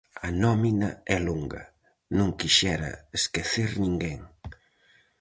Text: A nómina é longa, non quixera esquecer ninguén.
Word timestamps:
A 0.27 0.29
nómina 0.43 0.89
é 1.15 1.17
longa, 1.27 1.63
non 2.17 2.29
quixera 2.39 2.91
esquecer 3.17 3.69
ninguén. 3.83 4.19